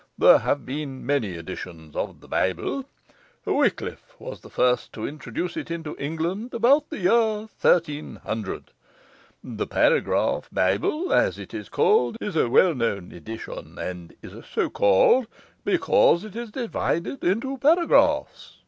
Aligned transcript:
There 0.17 0.39
have 0.39 0.65
been 0.65 1.05
many 1.05 1.35
editions 1.35 1.95
of 1.95 2.21
the 2.21 2.27
Bible; 2.27 2.85
Wycliff 3.45 4.15
was 4.19 4.41
the 4.41 4.49
first 4.49 4.91
to 4.93 5.05
introduce 5.05 5.55
it 5.55 5.69
into 5.69 5.95
England 5.99 6.55
about 6.55 6.89
the 6.89 6.97
year 6.97 7.41
1300. 7.61 8.71
The 9.43 9.67
"Paragraph 9.67 10.49
Bible", 10.51 11.13
as 11.13 11.37
it 11.37 11.53
is 11.53 11.69
called, 11.69 12.17
is 12.19 12.35
a 12.35 12.49
well 12.49 12.73
known 12.73 13.11
edition, 13.11 13.77
and 13.77 14.15
is 14.23 14.33
so 14.47 14.71
called 14.71 15.27
because 15.63 16.23
it 16.23 16.35
is 16.35 16.49
divided 16.49 17.23
into 17.23 17.59
paragraphs. 17.59 18.57